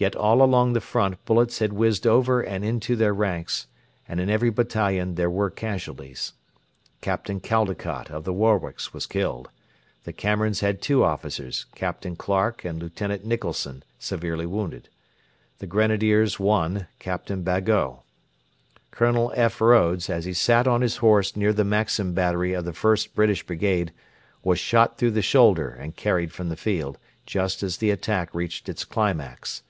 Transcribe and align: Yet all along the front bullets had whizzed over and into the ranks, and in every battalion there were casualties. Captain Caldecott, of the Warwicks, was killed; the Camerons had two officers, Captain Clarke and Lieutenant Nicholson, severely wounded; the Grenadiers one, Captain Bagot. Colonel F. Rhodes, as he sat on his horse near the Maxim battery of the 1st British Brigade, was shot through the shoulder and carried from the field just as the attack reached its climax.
Yet 0.00 0.14
all 0.14 0.42
along 0.42 0.74
the 0.74 0.80
front 0.80 1.24
bullets 1.24 1.58
had 1.58 1.72
whizzed 1.72 2.06
over 2.06 2.40
and 2.40 2.64
into 2.64 2.94
the 2.94 3.12
ranks, 3.12 3.66
and 4.06 4.20
in 4.20 4.30
every 4.30 4.48
battalion 4.48 5.16
there 5.16 5.28
were 5.28 5.50
casualties. 5.50 6.34
Captain 7.00 7.40
Caldecott, 7.40 8.08
of 8.08 8.22
the 8.22 8.32
Warwicks, 8.32 8.92
was 8.92 9.06
killed; 9.06 9.50
the 10.04 10.12
Camerons 10.12 10.60
had 10.60 10.80
two 10.80 11.02
officers, 11.02 11.66
Captain 11.74 12.14
Clarke 12.14 12.64
and 12.64 12.78
Lieutenant 12.78 13.24
Nicholson, 13.24 13.82
severely 13.98 14.46
wounded; 14.46 14.88
the 15.58 15.66
Grenadiers 15.66 16.38
one, 16.38 16.86
Captain 17.00 17.42
Bagot. 17.42 18.00
Colonel 18.92 19.32
F. 19.34 19.60
Rhodes, 19.60 20.08
as 20.08 20.24
he 20.26 20.32
sat 20.32 20.68
on 20.68 20.80
his 20.80 20.98
horse 20.98 21.34
near 21.34 21.52
the 21.52 21.64
Maxim 21.64 22.14
battery 22.14 22.52
of 22.52 22.64
the 22.64 22.70
1st 22.70 23.14
British 23.16 23.42
Brigade, 23.44 23.92
was 24.44 24.60
shot 24.60 24.96
through 24.96 25.10
the 25.10 25.22
shoulder 25.22 25.68
and 25.68 25.96
carried 25.96 26.30
from 26.30 26.50
the 26.50 26.56
field 26.56 26.98
just 27.26 27.64
as 27.64 27.78
the 27.78 27.90
attack 27.90 28.32
reached 28.32 28.68
its 28.68 28.84
climax. 28.84 29.64